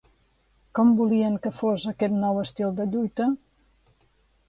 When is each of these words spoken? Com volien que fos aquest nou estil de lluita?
Com 0.79 0.93
volien 1.01 1.37
que 1.45 1.53
fos 1.59 1.87
aquest 1.93 2.19
nou 2.25 2.43
estil 2.47 2.77
de 2.83 2.91
lluita? 2.97 3.33